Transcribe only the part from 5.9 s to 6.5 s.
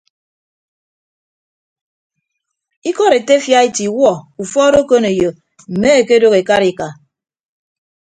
ekedooho